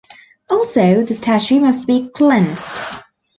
Also, 0.49 1.03
the 1.05 1.13
statue 1.13 1.59
must 1.59 1.85
be 1.85 2.09
cleansed. 2.09 2.79